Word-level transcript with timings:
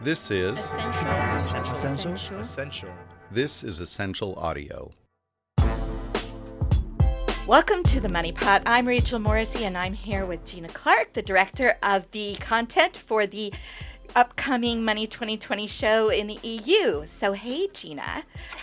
This 0.00 0.30
is 0.30 0.70
Essential. 0.70 1.72
Essential. 1.72 2.38
Essential. 2.38 2.88
this 3.32 3.64
is 3.64 3.80
essential 3.80 4.36
audio. 4.36 4.92
Welcome 7.48 7.82
to 7.82 7.98
the 7.98 8.08
Money 8.08 8.30
Pot. 8.30 8.62
I'm 8.64 8.86
Rachel 8.86 9.18
Morrissey, 9.18 9.64
and 9.64 9.76
I'm 9.76 9.94
here 9.94 10.24
with 10.24 10.46
Gina 10.46 10.68
Clarke, 10.68 11.14
the 11.14 11.22
director 11.22 11.78
of 11.82 12.08
the 12.12 12.36
content 12.36 12.96
for 12.96 13.26
the 13.26 13.52
upcoming 14.14 14.84
Money 14.84 15.08
2020 15.08 15.66
show 15.66 16.10
in 16.10 16.28
the 16.28 16.38
EU. 16.44 17.04
So, 17.06 17.32
hey, 17.32 17.66
Gina, 17.72 18.22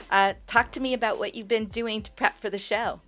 uh, 0.10 0.36
talk 0.48 0.72
to 0.72 0.80
me 0.80 0.94
about 0.94 1.20
what 1.20 1.36
you've 1.36 1.50
been 1.50 1.66
doing 1.66 2.02
to 2.04 2.12
prep 2.14 2.38
for 2.38 2.50
the 2.50 2.58
show. 2.58 3.02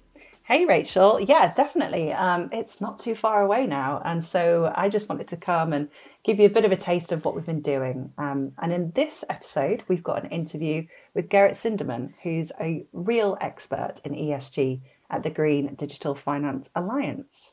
Hey, 0.47 0.63
Rachel. 0.63 1.19
Yeah, 1.19 1.53
definitely. 1.53 2.13
Um, 2.13 2.47
it's 2.53 2.79
not 2.79 2.99
too 2.99 3.15
far 3.15 3.41
away 3.41 3.67
now. 3.67 4.01
And 4.05 4.23
so 4.23 4.71
I 4.73 4.87
just 4.87 5.09
wanted 5.09 5.27
to 5.27 5.35
come 5.35 5.73
and 5.73 5.89
give 6.23 6.39
you 6.39 6.45
a 6.45 6.49
bit 6.49 6.63
of 6.63 6.71
a 6.71 6.77
taste 6.77 7.11
of 7.11 7.25
what 7.25 7.35
we've 7.35 7.45
been 7.45 7.59
doing. 7.59 8.13
Um, 8.17 8.53
and 8.57 8.71
in 8.71 8.93
this 8.95 9.25
episode, 9.29 9.83
we've 9.89 10.01
got 10.01 10.23
an 10.23 10.29
interview 10.29 10.87
with 11.13 11.27
Gerrit 11.27 11.51
Sindermann, 11.51 12.13
who's 12.23 12.53
a 12.61 12.85
real 12.93 13.37
expert 13.41 13.95
in 14.05 14.13
ESG 14.13 14.79
at 15.09 15.23
the 15.23 15.29
Green 15.29 15.75
Digital 15.75 16.15
Finance 16.15 16.69
Alliance. 16.73 17.51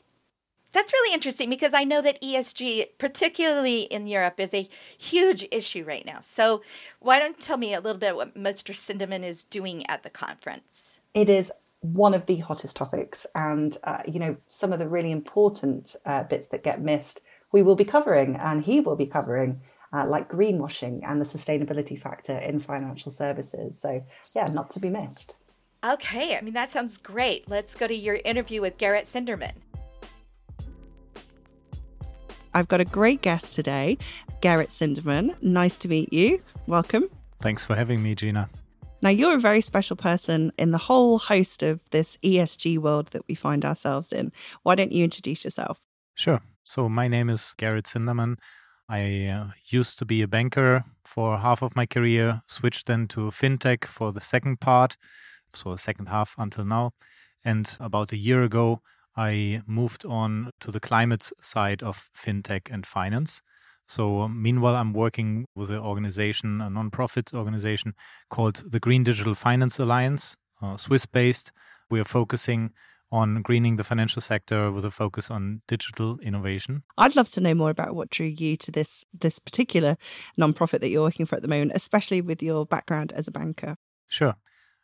That's 0.71 0.93
really 0.93 1.13
interesting 1.13 1.49
because 1.49 1.73
I 1.73 1.83
know 1.83 2.01
that 2.01 2.21
ESG, 2.21 2.97
particularly 2.97 3.81
in 3.81 4.07
Europe, 4.07 4.39
is 4.39 4.53
a 4.53 4.69
huge 4.97 5.45
issue 5.51 5.83
right 5.83 6.05
now. 6.05 6.21
So, 6.21 6.61
why 6.99 7.19
don't 7.19 7.37
you 7.37 7.41
tell 7.41 7.57
me 7.57 7.73
a 7.73 7.81
little 7.81 7.99
bit 7.99 8.15
what 8.15 8.35
Mr. 8.35 8.73
Sindermann 8.73 9.23
is 9.23 9.43
doing 9.43 9.85
at 9.87 10.03
the 10.03 10.09
conference? 10.09 11.01
It 11.13 11.29
is 11.29 11.51
one 11.93 12.13
of 12.13 12.25
the 12.25 12.37
hottest 12.37 12.75
topics, 12.75 13.27
and 13.35 13.77
uh, 13.83 13.99
you 14.07 14.19
know 14.19 14.37
some 14.47 14.73
of 14.73 14.79
the 14.79 14.87
really 14.87 15.11
important 15.11 15.95
uh, 16.05 16.23
bits 16.23 16.47
that 16.49 16.63
get 16.63 16.81
missed, 16.81 17.21
we 17.51 17.61
will 17.61 17.75
be 17.75 17.85
covering, 17.85 18.35
and 18.35 18.63
he 18.63 18.79
will 18.79 18.95
be 18.95 19.05
covering, 19.05 19.61
uh, 19.93 20.05
like 20.07 20.29
greenwashing 20.29 21.01
and 21.07 21.21
the 21.21 21.25
sustainability 21.25 22.01
factor 22.01 22.37
in 22.37 22.59
financial 22.59 23.11
services. 23.11 23.79
So, 23.79 24.03
yeah, 24.35 24.45
not 24.47 24.69
to 24.71 24.79
be 24.79 24.89
missed. 24.89 25.35
Okay, 25.83 26.35
I 26.35 26.41
mean, 26.41 26.53
that 26.55 26.71
sounds 26.71 26.97
great. 26.97 27.47
Let's 27.47 27.75
go 27.75 27.87
to 27.87 27.93
your 27.93 28.19
interview 28.25 28.61
with 28.61 28.77
Gerrit 28.77 29.03
Sindermann. 29.03 29.53
I've 32.53 32.67
got 32.67 32.81
a 32.81 32.85
great 32.85 33.21
guest 33.21 33.53
today, 33.53 33.97
Gerrit 34.41 34.69
Sindermann. 34.69 35.35
Nice 35.41 35.77
to 35.79 35.87
meet 35.87 36.11
you. 36.11 36.41
Welcome. 36.67 37.09
Thanks 37.39 37.65
for 37.65 37.75
having 37.75 38.01
me, 38.01 38.15
Gina. 38.15 38.49
Now, 39.05 39.11
you're 39.11 39.35
a 39.35 39.39
very 39.39 39.61
special 39.61 39.95
person 39.95 40.51
in 40.57 40.71
the 40.71 40.79
whole 40.79 41.19
host 41.19 41.61
of 41.61 41.87
this 41.91 42.17
ESG 42.23 42.79
world 42.79 43.09
that 43.11 43.21
we 43.27 43.35
find 43.35 43.63
ourselves 43.63 44.11
in. 44.11 44.31
Why 44.63 44.73
don't 44.73 44.91
you 44.91 45.03
introduce 45.03 45.45
yourself? 45.45 45.79
Sure. 46.15 46.41
So, 46.63 46.89
my 46.89 47.07
name 47.07 47.29
is 47.29 47.53
Gerrit 47.59 47.85
Sindermann. 47.85 48.37
I 48.89 49.27
uh, 49.27 49.51
used 49.67 49.99
to 49.99 50.05
be 50.05 50.23
a 50.23 50.27
banker 50.27 50.85
for 51.03 51.37
half 51.37 51.61
of 51.61 51.75
my 51.75 51.85
career, 51.85 52.41
switched 52.47 52.87
then 52.87 53.07
to 53.09 53.29
fintech 53.29 53.85
for 53.85 54.11
the 54.11 54.21
second 54.21 54.59
part, 54.59 54.97
so 55.53 55.75
second 55.75 56.07
half 56.07 56.33
until 56.39 56.65
now. 56.65 56.93
And 57.43 57.77
about 57.79 58.11
a 58.11 58.17
year 58.17 58.41
ago, 58.41 58.81
I 59.15 59.61
moved 59.67 60.03
on 60.03 60.49
to 60.61 60.71
the 60.71 60.79
climate 60.79 61.31
side 61.39 61.83
of 61.83 62.09
fintech 62.17 62.71
and 62.71 62.87
finance. 62.87 63.43
So, 63.87 64.21
um, 64.21 64.41
meanwhile, 64.41 64.75
I'm 64.75 64.93
working 64.93 65.45
with 65.55 65.69
an 65.69 65.77
organization, 65.77 66.61
a 66.61 66.69
nonprofit 66.69 67.35
organization 67.35 67.93
called 68.29 68.63
the 68.67 68.79
Green 68.79 69.03
Digital 69.03 69.35
Finance 69.35 69.79
Alliance, 69.79 70.35
uh, 70.61 70.77
Swiss 70.77 71.05
based. 71.05 71.51
We 71.89 71.99
are 71.99 72.05
focusing 72.05 72.71
on 73.11 73.41
greening 73.41 73.75
the 73.75 73.83
financial 73.83 74.21
sector 74.21 74.71
with 74.71 74.83
a 74.83 74.91
focus 74.91 75.29
on 75.29 75.61
digital 75.67 76.17
innovation. 76.19 76.83
I'd 76.97 77.15
love 77.15 77.29
to 77.31 77.41
know 77.41 77.53
more 77.53 77.69
about 77.69 77.95
what 77.95 78.09
drew 78.09 78.27
you 78.27 78.57
to 78.57 78.71
this 78.71 79.05
this 79.13 79.39
particular 79.39 79.97
nonprofit 80.39 80.79
that 80.81 80.89
you're 80.89 81.03
working 81.03 81.25
for 81.25 81.35
at 81.35 81.41
the 81.41 81.47
moment, 81.47 81.71
especially 81.75 82.21
with 82.21 82.41
your 82.41 82.65
background 82.65 83.11
as 83.11 83.27
a 83.27 83.31
banker. 83.31 83.77
Sure. 84.07 84.35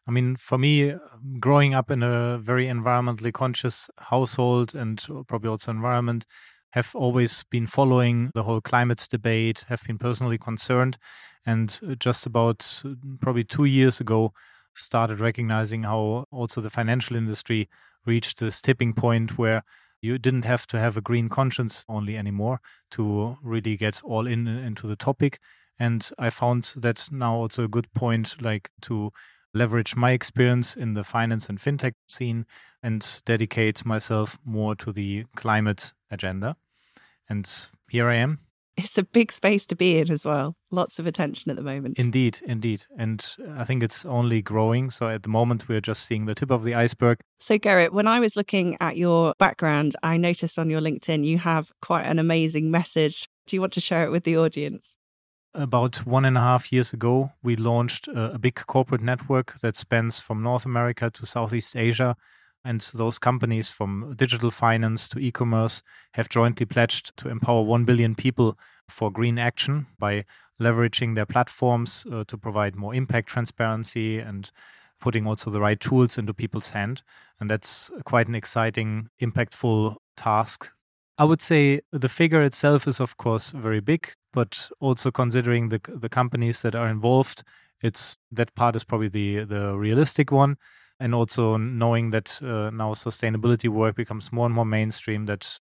I 0.08 0.12
mean, 0.12 0.36
for 0.36 0.58
me, 0.58 0.96
growing 1.40 1.74
up 1.74 1.92
in 1.92 2.04
a 2.04 2.38
very 2.40 2.66
environmentally 2.66 3.34
conscious 3.34 3.90
household 3.98 4.74
and 4.74 5.04
probably 5.28 5.50
also 5.50 5.72
environment, 5.72 6.26
have 6.72 6.96
always 6.96 7.44
been 7.50 7.68
following 7.68 8.32
the 8.34 8.44
whole 8.44 8.62
climate 8.62 9.08
debate, 9.10 9.66
have 9.68 9.84
been 9.84 9.98
personally 9.98 10.38
concerned, 10.38 10.98
and 11.46 11.80
uh, 11.88 11.96
just 11.96 12.26
about 12.26 12.82
uh, 12.86 12.90
probably 13.22 13.44
two 13.44 13.66
years 13.66 14.00
ago, 14.00 14.34
started 14.74 15.20
recognizing 15.20 15.84
how 15.84 16.26
also 16.32 16.62
the 16.62 16.70
financial 16.70 17.16
industry 17.16 17.68
reached 18.06 18.40
this 18.40 18.62
tipping 18.62 18.94
point 18.94 19.38
where 19.38 19.64
you 20.02 20.18
didn't 20.18 20.46
have 20.46 20.66
to 20.68 20.80
have 20.80 20.98
a 20.98 21.02
green 21.02 21.30
conscience 21.30 21.86
only 21.88 22.18
anymore 22.18 22.60
to 22.90 23.38
really 23.44 23.78
get 23.78 24.02
all 24.04 24.26
in 24.26 24.48
uh, 24.48 24.62
into 24.66 24.88
the 24.88 24.96
topic. 24.96 25.40
And 25.80 26.10
I 26.18 26.30
found 26.30 26.74
that 26.78 27.08
now 27.12 27.36
also 27.36 27.64
a 27.64 27.68
good 27.68 27.92
point, 27.94 28.42
like 28.42 28.72
to 28.82 29.12
leverage 29.54 29.96
my 29.96 30.12
experience 30.12 30.76
in 30.76 30.94
the 30.94 31.04
finance 31.04 31.50
and 31.50 31.60
fintech 31.60 31.94
scene 32.08 32.46
and 32.82 33.22
dedicate 33.26 33.86
myself 33.86 34.40
more 34.46 34.76
to 34.76 34.92
the 34.92 35.26
climate 35.36 35.94
agenda. 36.12 36.56
And 37.30 37.50
here 37.90 38.10
I 38.10 38.16
am. 38.16 38.40
It's 38.78 38.98
a 38.98 39.04
big 39.04 39.32
space 39.32 39.66
to 39.68 39.76
be 39.76 40.00
in 40.00 40.10
as 40.10 40.26
well. 40.26 40.56
Lots 40.72 40.98
of 40.98 41.06
attention 41.06 41.52
at 41.52 41.58
the 41.58 41.64
moment. 41.64 42.00
Indeed, 42.00 42.40
indeed. 42.46 42.86
And 42.98 43.36
I 43.56 43.64
think 43.64 43.84
it's 43.84 44.06
only 44.06 44.42
growing. 44.42 44.92
So 44.92 45.10
at 45.10 45.24
the 45.24 45.30
moment, 45.30 45.68
we're 45.68 45.82
just 45.82 46.06
seeing 46.06 46.26
the 46.26 46.36
tip 46.36 46.52
of 46.52 46.64
the 46.64 46.74
iceberg. 46.74 47.20
So, 47.40 47.58
Gerrit, 47.58 47.92
when 47.92 48.08
I 48.08 48.20
was 48.20 48.36
looking 48.36 48.78
at 48.80 48.98
your 48.98 49.34
background, 49.38 49.96
I 50.04 50.18
noticed 50.18 50.58
on 50.58 50.70
your 50.70 50.82
LinkedIn 50.82 51.26
you 51.26 51.38
have 51.40 51.72
quite 51.82 52.04
an 52.04 52.18
amazing 52.18 52.72
message. 52.72 53.28
Do 53.46 53.56
you 53.56 53.62
want 53.62 53.74
to 53.74 53.82
share 53.82 54.06
it 54.06 54.12
with 54.12 54.24
the 54.24 54.38
audience? 54.38 54.96
About 55.54 56.06
one 56.06 56.24
and 56.24 56.38
a 56.38 56.42
half 56.42 56.72
years 56.72 56.94
ago, 56.94 57.34
we 57.44 57.58
launched 57.58 58.08
a, 58.08 58.36
a 58.36 58.40
big 58.40 58.56
corporate 58.56 59.02
network 59.02 59.60
that 59.60 59.76
spans 59.76 60.22
from 60.22 60.42
North 60.42 60.66
America 60.66 61.10
to 61.10 61.26
Southeast 61.26 61.76
Asia. 61.76 62.16
And 62.64 62.82
those 62.94 63.18
companies 63.18 63.70
from 63.70 64.14
digital 64.16 64.52
finance 64.52 65.08
to 65.10 65.20
e 65.20 65.32
commerce 65.32 65.82
have 66.14 66.30
jointly 66.30 66.66
pledged 66.66 67.18
to 67.18 67.30
empower 67.30 67.64
1 67.64 67.86
billion 67.86 68.14
people 68.16 68.58
for 68.88 69.12
green 69.12 69.40
action 69.40 69.88
by 69.98 70.26
leveraging 70.62 71.16
their 71.16 71.26
platforms 71.26 72.06
uh, 72.12 72.24
to 72.28 72.38
provide 72.38 72.76
more 72.76 72.94
impact 72.94 73.30
transparency 73.30 74.20
and 74.20 74.52
putting 75.00 75.26
also 75.26 75.50
the 75.50 75.60
right 75.60 75.80
tools 75.80 76.18
into 76.18 76.34
people's 76.34 76.70
hand. 76.70 77.02
And 77.40 77.50
that's 77.50 77.90
quite 78.06 78.28
an 78.28 78.36
exciting, 78.36 79.10
impactful 79.20 79.96
task. 80.16 80.72
I 81.18 81.24
would 81.24 81.42
say 81.42 81.82
the 81.92 82.10
figure 82.10 82.42
itself 82.42 82.88
is, 82.88 83.00
of 83.00 83.18
course, 83.18 83.50
very 83.52 83.80
big, 83.80 84.14
but 84.32 84.70
also 84.80 85.12
considering 85.12 85.70
the 85.70 85.82
the 85.88 86.10
companies 86.10 86.62
that 86.62 86.76
are 86.76 86.88
involved, 86.88 87.44
it's 87.82 88.18
that 88.32 88.54
part 88.56 88.76
is 88.76 88.84
probably 88.84 89.10
the 89.10 89.44
the 89.44 89.78
realistic 89.78 90.32
one 90.32 90.58
and 91.02 91.16
also 91.16 91.58
knowing 91.58 92.12
that 92.12 92.40
uh, 92.44 92.70
now 92.70 92.94
sustainability 92.94 93.68
work 93.68 93.96
becomes 93.96 94.32
more 94.32 94.46
and 94.46 94.54
more 94.54 94.66
mainstream 94.66 95.26
that 95.26 95.60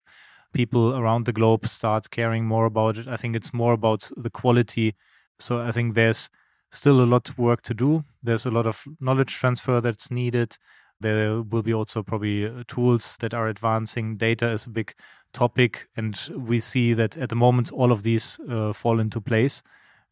people 0.53 0.97
around 0.97 1.25
the 1.25 1.31
globe 1.31 1.65
start 1.65 2.11
caring 2.11 2.45
more 2.45 2.65
about 2.65 2.97
it. 2.97 3.07
I 3.07 3.15
think 3.15 3.35
it's 3.37 3.53
more 3.53 3.71
about 3.71 4.11
the 4.17 4.29
quality. 4.29 4.95
So 5.39 5.61
i 5.61 5.71
think 5.71 5.95
there's 5.95 6.29
still 6.71 7.01
a 7.01 7.07
lot 7.13 7.29
of 7.29 7.39
work 7.39 7.61
to 7.63 7.73
do. 7.73 8.03
There's 8.21 8.45
a 8.45 8.51
lot 8.51 8.67
of 8.67 8.83
knowledge 8.99 9.33
transfer 9.33 9.79
that's 9.79 10.11
needed. 10.11 10.57
There 10.99 11.41
will 11.41 11.63
be 11.63 11.73
also 11.73 12.03
probably 12.03 12.45
uh, 12.45 12.63
tools 12.67 13.15
that 13.21 13.33
are 13.33 13.47
advancing. 13.47 14.17
Data 14.17 14.49
is 14.49 14.65
a 14.65 14.69
big 14.69 14.93
topic 15.31 15.87
and 15.95 16.19
we 16.35 16.59
see 16.59 16.93
that 16.95 17.15
at 17.17 17.29
the 17.29 17.35
moment 17.35 17.71
all 17.71 17.93
of 17.93 18.03
these 18.03 18.39
uh, 18.49 18.73
fall 18.73 18.99
into 18.99 19.21
place 19.21 19.63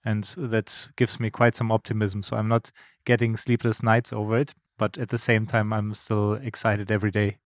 and 0.06 0.24
that 0.38 0.88
gives 0.96 1.20
me 1.20 1.30
quite 1.30 1.56
some 1.56 1.72
optimism. 1.72 2.24
So 2.24 2.38
i'm 2.38 2.48
not 2.48 2.72
getting 3.04 3.36
sleepless 3.36 3.84
nights 3.84 4.14
over 4.14 4.38
it 4.38 4.54
but 4.78 4.98
at 4.98 5.10
the 5.10 5.18
same 5.18 5.46
time, 5.46 5.74
I'm 5.74 5.94
still 5.94 6.34
excited 6.34 6.92
every 6.92 7.12
day. 7.12 7.38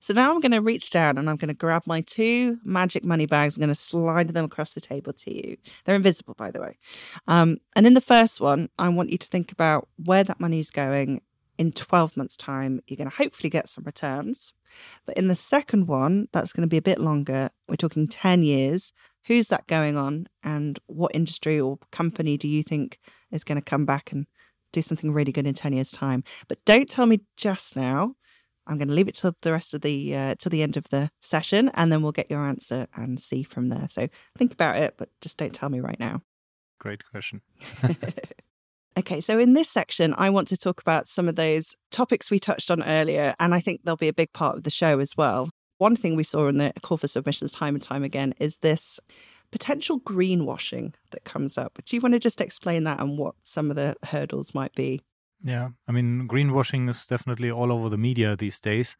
So 0.00 0.14
now 0.14 0.32
I'm 0.32 0.40
going 0.40 0.52
to 0.52 0.60
reach 0.60 0.90
down 0.90 1.18
and 1.18 1.28
I'm 1.28 1.36
going 1.36 1.48
to 1.48 1.54
grab 1.54 1.82
my 1.86 2.02
two 2.02 2.58
magic 2.64 3.04
money 3.04 3.26
bags. 3.26 3.56
I'm 3.56 3.60
going 3.60 3.68
to 3.68 3.74
slide 3.74 4.28
them 4.28 4.44
across 4.44 4.72
the 4.72 4.80
table 4.80 5.12
to 5.12 5.34
you. 5.34 5.56
They're 5.84 5.96
invisible, 5.96 6.34
by 6.34 6.50
the 6.50 6.60
way. 6.60 6.78
Um, 7.26 7.58
and 7.74 7.86
in 7.86 7.94
the 7.94 8.00
first 8.00 8.40
one, 8.40 8.68
I 8.78 8.88
want 8.90 9.10
you 9.10 9.18
to 9.18 9.26
think 9.26 9.50
about 9.50 9.88
where 10.04 10.22
that 10.22 10.40
money 10.40 10.60
is 10.60 10.70
going 10.70 11.22
in 11.58 11.72
12 11.72 12.16
months' 12.16 12.36
time. 12.36 12.80
You're 12.86 12.96
going 12.96 13.10
to 13.10 13.16
hopefully 13.16 13.50
get 13.50 13.68
some 13.68 13.84
returns. 13.84 14.52
But 15.04 15.16
in 15.16 15.26
the 15.26 15.34
second 15.34 15.88
one, 15.88 16.28
that's 16.32 16.52
going 16.52 16.66
to 16.66 16.70
be 16.70 16.76
a 16.76 16.82
bit 16.82 17.00
longer. 17.00 17.50
We're 17.68 17.76
talking 17.76 18.06
10 18.06 18.44
years. 18.44 18.92
Who's 19.26 19.48
that 19.48 19.66
going 19.66 19.96
on? 19.96 20.28
And 20.44 20.78
what 20.86 21.14
industry 21.14 21.60
or 21.60 21.78
company 21.90 22.36
do 22.36 22.46
you 22.46 22.62
think 22.62 23.00
is 23.32 23.44
going 23.44 23.60
to 23.60 23.70
come 23.70 23.84
back 23.84 24.12
and 24.12 24.26
do 24.72 24.82
something 24.82 25.12
really 25.12 25.32
good 25.32 25.46
in 25.46 25.54
10 25.54 25.72
years 25.72 25.90
time. 25.90 26.24
But 26.48 26.64
don't 26.64 26.88
tell 26.88 27.06
me 27.06 27.20
just 27.36 27.76
now. 27.76 28.14
I'm 28.66 28.76
going 28.76 28.88
to 28.88 28.94
leave 28.94 29.08
it 29.08 29.14
to 29.16 29.34
the 29.40 29.52
rest 29.52 29.72
of 29.72 29.80
the 29.80 30.14
uh, 30.14 30.34
to 30.40 30.50
the 30.50 30.62
end 30.62 30.76
of 30.76 30.88
the 30.90 31.10
session 31.22 31.70
and 31.74 31.90
then 31.90 32.02
we'll 32.02 32.12
get 32.12 32.30
your 32.30 32.44
answer 32.44 32.86
and 32.94 33.18
see 33.18 33.42
from 33.42 33.70
there. 33.70 33.86
So 33.88 34.08
think 34.36 34.52
about 34.52 34.76
it 34.76 34.94
but 34.98 35.08
just 35.20 35.38
don't 35.38 35.54
tell 35.54 35.70
me 35.70 35.80
right 35.80 35.98
now. 35.98 36.20
Great 36.78 37.02
question. 37.10 37.40
okay 38.98 39.20
so 39.20 39.38
in 39.38 39.52
this 39.52 39.70
section 39.70 40.12
i 40.18 40.28
want 40.28 40.48
to 40.48 40.56
talk 40.56 40.80
about 40.80 41.06
some 41.06 41.28
of 41.28 41.36
those 41.36 41.76
topics 41.92 42.32
we 42.32 42.40
touched 42.40 42.68
on 42.68 42.82
earlier 42.82 43.32
and 43.38 43.54
i 43.54 43.60
think 43.60 43.80
they'll 43.84 43.96
be 43.96 44.08
a 44.08 44.12
big 44.12 44.32
part 44.32 44.56
of 44.56 44.64
the 44.64 44.70
show 44.70 44.98
as 44.98 45.16
well. 45.16 45.50
One 45.78 45.94
thing 45.94 46.16
we 46.16 46.24
saw 46.24 46.48
in 46.48 46.58
the 46.58 46.72
call 46.82 46.96
for 46.96 47.06
submissions 47.06 47.52
time 47.52 47.76
and 47.76 47.82
time 47.82 48.02
again 48.02 48.34
is 48.40 48.58
this 48.58 48.98
potential 49.50 50.00
greenwashing 50.00 50.94
that 51.10 51.24
comes 51.24 51.56
up. 51.56 51.78
Do 51.84 51.96
you 51.96 52.00
want 52.00 52.14
to 52.14 52.18
just 52.18 52.40
explain 52.40 52.84
that 52.84 53.00
and 53.00 53.18
what 53.18 53.34
some 53.42 53.70
of 53.70 53.76
the 53.76 53.96
hurdles 54.04 54.54
might 54.54 54.74
be? 54.74 55.00
Yeah, 55.42 55.68
I 55.86 55.92
mean, 55.92 56.26
greenwashing 56.28 56.88
is 56.90 57.06
definitely 57.06 57.50
all 57.50 57.70
over 57.70 57.88
the 57.88 57.96
media 57.96 58.36
these 58.36 58.58
days, 58.58 58.96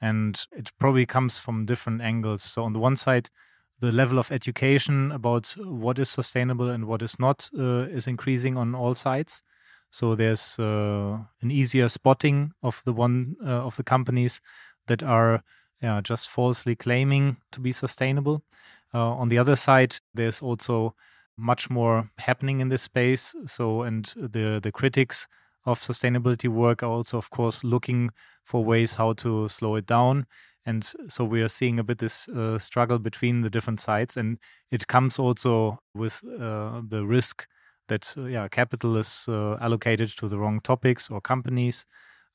and 0.00 0.40
it 0.52 0.70
probably 0.78 1.04
comes 1.04 1.38
from 1.38 1.66
different 1.66 2.00
angles. 2.00 2.42
So, 2.42 2.64
on 2.64 2.72
the 2.72 2.78
one 2.78 2.96
side, 2.96 3.28
the 3.80 3.92
level 3.92 4.18
of 4.18 4.32
education 4.32 5.12
about 5.12 5.54
what 5.58 5.98
is 5.98 6.08
sustainable 6.08 6.70
and 6.70 6.86
what 6.86 7.02
is 7.02 7.18
not 7.18 7.50
uh, 7.58 7.88
is 7.90 8.06
increasing 8.06 8.56
on 8.56 8.74
all 8.74 8.94
sides. 8.94 9.42
So 9.90 10.14
there's 10.14 10.58
uh, 10.58 11.18
an 11.42 11.50
easier 11.50 11.88
spotting 11.88 12.52
of 12.62 12.80
the 12.86 12.92
one 12.92 13.36
uh, 13.44 13.66
of 13.66 13.76
the 13.76 13.82
companies 13.82 14.40
that 14.86 15.02
are 15.02 15.42
just 16.04 16.30
falsely 16.30 16.76
claiming 16.76 17.36
to 17.50 17.60
be 17.60 17.72
sustainable. 17.72 18.44
Uh, 18.94 19.12
on 19.14 19.28
the 19.28 19.38
other 19.38 19.56
side, 19.56 19.96
there's 20.14 20.42
also 20.42 20.94
much 21.38 21.70
more 21.70 22.10
happening 22.18 22.60
in 22.60 22.68
this 22.68 22.82
space. 22.82 23.34
So, 23.46 23.82
and 23.82 24.04
the 24.16 24.60
the 24.62 24.72
critics 24.72 25.26
of 25.64 25.80
sustainability 25.80 26.48
work 26.48 26.82
are 26.82 26.90
also, 26.90 27.18
of 27.18 27.30
course, 27.30 27.64
looking 27.64 28.10
for 28.44 28.64
ways 28.64 28.96
how 28.96 29.12
to 29.14 29.48
slow 29.48 29.76
it 29.76 29.86
down. 29.86 30.26
And 30.66 30.84
so 31.08 31.24
we 31.24 31.42
are 31.42 31.48
seeing 31.48 31.78
a 31.78 31.84
bit 31.84 31.98
this 31.98 32.28
uh, 32.28 32.58
struggle 32.58 32.98
between 32.98 33.42
the 33.42 33.50
different 33.50 33.80
sides, 33.80 34.16
and 34.16 34.38
it 34.70 34.86
comes 34.86 35.18
also 35.18 35.80
with 35.94 36.22
uh, 36.24 36.82
the 36.88 37.04
risk 37.04 37.46
that 37.88 38.14
uh, 38.16 38.24
yeah 38.26 38.48
capital 38.48 38.96
is 38.96 39.26
uh, 39.28 39.56
allocated 39.60 40.10
to 40.18 40.28
the 40.28 40.38
wrong 40.38 40.60
topics 40.60 41.10
or 41.10 41.20
companies. 41.20 41.86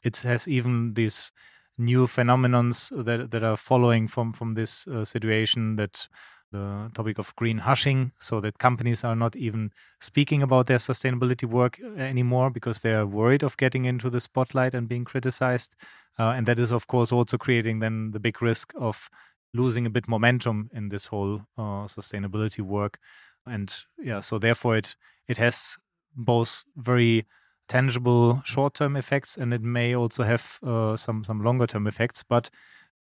It 0.04 0.18
has 0.18 0.48
even 0.48 0.94
these 0.96 1.32
new 1.78 2.08
phenomenons 2.08 2.90
that 3.06 3.32
that 3.32 3.44
are 3.44 3.58
following 3.58 4.08
from 4.08 4.34
from 4.34 4.56
this 4.56 4.88
uh, 4.88 5.06
situation 5.06 5.76
that 5.78 6.08
the 6.52 6.90
topic 6.94 7.20
of 7.20 7.36
green 7.36 7.60
hushing, 7.60 8.12
so 8.20 8.40
that 8.42 8.58
companies 8.58 9.04
are 9.04 9.16
not 9.16 9.36
even 9.36 9.72
speaking 10.00 10.42
about 10.42 10.68
their 10.68 10.78
sustainability 10.78 11.44
work 11.46 11.80
uh, 11.84 12.00
anymore 12.00 12.50
because 12.50 12.82
they 12.82 12.94
are 12.94 13.06
worried 13.06 13.44
of 13.44 13.58
getting 13.58 13.86
into 13.86 14.10
the 14.10 14.20
spotlight 14.22 14.74
and 14.74 14.88
being 14.88 15.06
criticized. 15.06 15.76
Uh, 16.20 16.30
and 16.30 16.48
that 16.48 16.60
is, 16.60 16.72
of 16.72 16.88
course, 16.88 17.12
also 17.12 17.38
creating 17.38 17.80
then 17.80 18.12
the 18.12 18.20
big 18.20 18.42
risk 18.42 18.74
of 18.76 19.10
losing 19.54 19.86
a 19.86 19.90
bit 19.90 20.08
momentum 20.08 20.70
in 20.74 20.90
this 20.90 21.08
whole 21.08 21.42
uh, 21.58 21.86
sustainability 21.88 22.62
work. 22.62 23.00
And 23.46 23.74
yeah, 23.98 24.20
so 24.20 24.40
therefore 24.40 24.78
it 24.78 24.96
it 25.28 25.38
has 25.38 25.78
both 26.16 26.64
very 26.76 27.26
tangible 27.68 28.42
short-term 28.46 28.96
effects 28.96 29.38
and 29.38 29.54
it 29.54 29.62
may 29.62 29.96
also 29.96 30.24
have 30.24 30.60
uh, 30.64 30.98
some 30.98 31.24
some 31.24 31.44
longer-term 31.44 31.88
effects. 31.88 32.24
But 32.24 32.50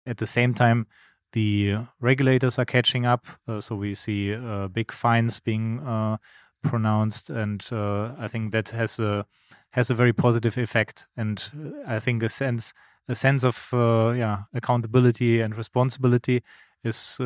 at 0.05 0.17
the 0.17 0.27
same 0.27 0.53
time, 0.53 0.87
the 1.33 1.77
regulators 1.99 2.57
are 2.57 2.65
catching 2.65 3.05
up. 3.05 3.25
Uh, 3.47 3.61
so 3.61 3.75
we 3.75 3.95
see 3.95 4.33
uh, 4.33 4.67
big 4.67 4.91
fines 4.91 5.39
being 5.39 5.79
uh, 5.79 6.17
pronounced, 6.63 7.29
and 7.29 7.67
uh, 7.71 8.11
I 8.17 8.27
think 8.27 8.51
that 8.51 8.69
has 8.69 8.99
a 8.99 9.25
has 9.71 9.89
a 9.89 9.95
very 9.95 10.13
positive 10.13 10.57
effect. 10.57 11.07
And 11.15 11.43
uh, 11.53 11.93
I 11.95 11.99
think 11.99 12.23
a 12.23 12.29
sense 12.29 12.73
a 13.07 13.15
sense 13.15 13.43
of 13.43 13.69
yeah 13.73 14.43
accountability 14.53 15.41
and 15.41 15.57
responsibility 15.57 16.43
is 16.83 17.19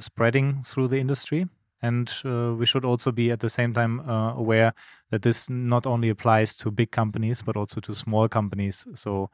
spreading 0.00 0.62
through 0.62 0.88
the 0.88 0.98
industry. 0.98 1.46
And 1.84 2.10
uh, 2.24 2.54
we 2.58 2.64
should 2.64 2.86
also 2.86 3.12
be 3.12 3.30
at 3.30 3.40
the 3.40 3.50
same 3.50 3.74
time 3.74 4.00
uh, 4.08 4.34
aware 4.34 4.72
that 5.10 5.20
this 5.20 5.50
not 5.50 5.86
only 5.86 6.08
applies 6.08 6.56
to 6.56 6.70
big 6.70 6.90
companies, 6.90 7.42
but 7.42 7.58
also 7.58 7.78
to 7.82 7.94
small 7.94 8.26
companies. 8.26 8.86
So, 8.94 9.28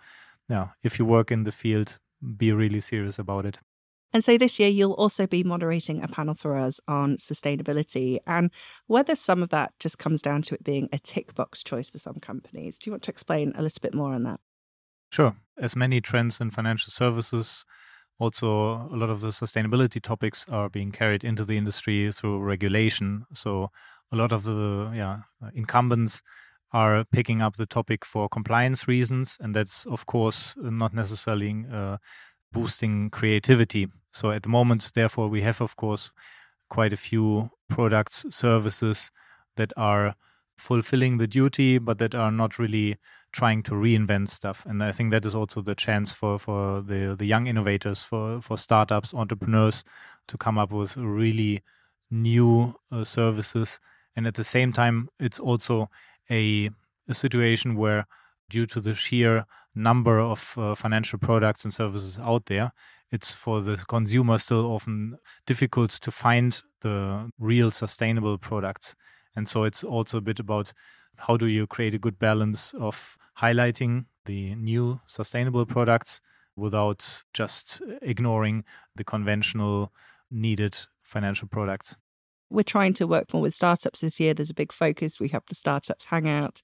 yeah, 0.49 0.71
if 0.83 0.99
you 0.99 1.05
work 1.05 1.31
in 1.31 1.45
the 1.45 1.53
field, 1.53 2.01
be 2.37 2.51
really 2.51 2.81
serious 2.81 3.21
about 3.21 3.47
it. 3.47 3.61
And 4.13 4.25
so 4.25 4.37
this 4.37 4.59
year, 4.59 4.69
you'll 4.69 4.93
also 4.93 5.27
be 5.27 5.45
moderating 5.45 6.03
a 6.03 6.09
panel 6.09 6.35
for 6.35 6.57
us 6.57 6.81
on 6.89 7.17
sustainability 7.17 8.19
and 8.27 8.51
whether 8.87 9.15
some 9.15 9.43
of 9.43 9.51
that 9.51 9.73
just 9.79 9.99
comes 9.99 10.21
down 10.21 10.43
to 10.43 10.55
it 10.55 10.65
being 10.65 10.89
a 10.93 10.99
tick 10.99 11.35
box 11.35 11.63
choice 11.63 11.91
for 11.91 11.99
some 11.99 12.17
companies. 12.21 12.79
Do 12.79 12.89
you 12.89 12.93
want 12.93 13.05
to 13.05 13.11
explain 13.11 13.53
a 13.55 13.63
little 13.63 13.79
bit 13.81 13.95
more 13.95 14.13
on 14.13 14.25
that? 14.25 14.41
Sure. 15.13 15.37
As 15.59 15.77
many 15.77 16.01
trends 16.01 16.41
in 16.41 16.51
financial 16.51 16.91
services, 16.91 17.65
also 18.19 18.89
a 18.93 18.97
lot 18.97 19.11
of 19.11 19.21
the 19.21 19.29
sustainability 19.29 20.01
topics 20.01 20.47
are 20.49 20.69
being 20.69 20.93
carried 20.93 21.25
into 21.25 21.45
the 21.45 21.57
industry 21.57 22.13
through 22.13 22.39
regulation. 22.41 23.25
So 23.33 23.71
a 24.13 24.17
lot 24.17 24.33
of 24.33 24.45
the 24.45 24.93
yeah 24.95 25.21
incumbents 25.55 26.23
are 26.73 27.05
picking 27.05 27.43
up 27.43 27.57
the 27.57 27.67
topic 27.67 28.05
for 28.05 28.29
compliance 28.29 28.87
reasons, 28.87 29.39
and 29.41 29.55
that's 29.55 29.87
of 29.87 30.07
course 30.07 30.55
not 30.59 30.95
necessarily 30.95 31.65
uh, 31.73 31.97
boosting 32.53 33.11
creativity. 33.11 33.89
So 34.13 34.31
at 34.31 34.43
the 34.43 34.49
moment, 34.49 34.93
therefore, 34.95 35.29
we 35.29 35.43
have 35.43 35.61
of 35.61 35.77
course 35.77 36.13
quite 36.69 36.93
a 36.93 36.97
few 36.97 37.51
products, 37.69 38.27
services 38.31 39.11
that 39.57 39.73
are 39.77 40.15
fulfilling 40.57 41.19
the 41.19 41.27
duty, 41.27 41.79
but 41.79 41.99
that 41.99 42.15
are 42.15 42.31
not 42.31 42.59
really 42.59 42.97
trying 43.33 43.63
to 43.63 43.73
reinvent 43.73 44.29
stuff. 44.29 44.67
And 44.67 44.83
I 44.83 44.93
think 44.93 45.11
that 45.11 45.25
is 45.25 45.35
also 45.35 45.63
the 45.63 45.75
chance 45.75 46.13
for, 46.13 46.39
for 46.39 46.83
the, 46.83 47.15
the 47.17 47.27
young 47.27 47.47
innovators, 47.47 48.03
for, 48.03 48.41
for 48.41 48.59
startups, 48.59 49.15
entrepreneurs 49.15 49.85
to 50.29 50.37
come 50.37 50.59
up 50.59 50.71
with 50.73 50.97
really 50.97 51.63
new 52.11 52.75
uh, 52.91 53.05
services. 53.05 53.81
And 54.17 54.27
at 54.27 54.35
the 54.35 54.45
same 54.45 54.73
time, 54.73 55.09
it's 55.19 55.41
also 55.41 55.89
a, 56.29 56.71
a 57.09 57.15
situation 57.15 57.77
where, 57.77 58.07
due 58.49 58.67
to 58.67 58.81
the 58.81 58.95
sheer 58.95 59.47
number 59.75 60.19
of 60.19 60.55
uh, 60.59 60.75
financial 60.75 61.19
products 61.19 61.65
and 61.65 61.73
services 61.73 62.19
out 62.19 62.47
there, 62.47 62.73
it's 63.11 63.35
for 63.35 63.61
the 63.61 63.77
consumer 63.77 64.39
still 64.39 64.67
often 64.67 65.19
difficult 65.47 65.91
to 65.91 66.11
find 66.11 66.63
the 66.81 67.31
real 67.39 67.71
sustainable 67.71 68.39
products. 68.39 68.95
And 69.37 69.49
so 69.49 69.65
it's 69.65 69.85
also 69.85 70.19
a 70.19 70.23
bit 70.23 70.39
about 70.41 70.73
how 71.19 71.37
do 71.37 71.47
you 71.47 71.67
create 71.67 71.95
a 71.95 71.99
good 71.99 72.19
balance 72.19 72.73
of 72.75 73.17
highlighting 73.39 74.07
the 74.25 74.55
new 74.55 75.01
sustainable 75.07 75.67
products 75.67 76.21
without 76.57 77.25
just 77.33 77.81
ignoring 78.03 78.65
the 78.97 79.05
conventional 79.05 79.93
needed 80.31 80.77
financial 81.03 81.49
products. 81.49 81.97
We're 82.51 82.63
trying 82.63 82.95
to 82.95 83.07
work 83.07 83.33
more 83.33 83.43
with 83.43 83.55
startups 83.55 84.01
this 84.01 84.19
year. 84.19 84.35
There's 84.35 84.51
a 84.51 84.55
big 84.55 84.73
focus. 84.73 85.21
We 85.21 85.29
have 85.29 85.45
the 85.47 85.55
Startups 85.55 86.07
Hangout. 86.07 86.63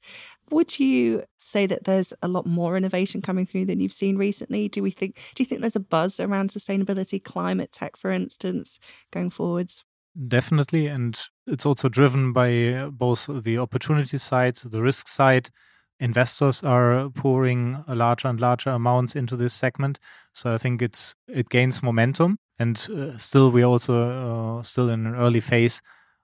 Would 0.51 0.79
you 0.79 1.25
say 1.39 1.67
that 1.67 1.85
there's 1.85 2.13
a 2.23 2.29
lot 2.29 2.47
more 2.47 2.77
innovation 2.77 3.23
coming 3.23 3.47
through 3.47 3.67
than 3.67 3.81
you've 3.81 3.93
seen 3.93 4.17
recently? 4.17 4.69
Do 4.69 4.83
we 4.83 4.91
think 4.91 5.17
do 5.35 5.43
you 5.43 5.47
think 5.47 5.61
there's 5.61 5.77
a 5.77 5.81
buzz 5.81 6.21
around 6.21 6.51
sustainability, 6.51 7.23
climate 7.23 7.73
tech, 7.73 7.97
for 7.97 8.11
instance, 8.11 8.79
going 9.13 9.31
forwards? 9.31 9.85
Definitely. 10.29 10.87
And 10.87 11.19
it's 11.47 11.67
also 11.67 11.89
driven 11.89 12.33
by 12.33 12.73
uh, 12.73 12.91
both 12.91 13.29
the 13.43 13.59
opportunity 13.59 14.19
side, 14.19 14.57
the 14.57 14.83
risk 14.83 15.09
side. 15.09 15.51
Investors 15.99 16.63
are 16.63 17.11
pouring 17.11 17.83
larger 17.89 18.29
and 18.29 18.41
larger 18.41 18.71
amounts 18.71 19.17
into 19.17 19.37
this 19.37 19.55
segment. 19.55 19.99
So 20.33 20.53
I 20.53 20.59
think 20.59 20.83
it's 20.83 21.15
it 21.29 21.49
gains 21.49 21.83
momentum. 21.83 22.39
And 22.59 22.77
uh, 22.91 23.19
still, 23.19 23.51
we're 23.51 23.67
also 23.67 24.59
uh, 24.59 24.63
still 24.63 24.89
in 24.89 25.07
an 25.07 25.15
early 25.15 25.41
phase 25.41 25.83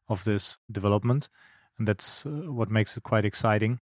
of 0.09 0.25
this 0.25 0.59
development. 0.71 1.29
And 1.79 1.87
that's 1.87 2.25
uh, 2.25 2.31
what 2.31 2.71
makes 2.71 2.97
it 2.97 3.03
quite 3.03 3.25
exciting. 3.25 3.81